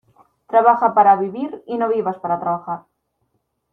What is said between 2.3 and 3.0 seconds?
trabajar.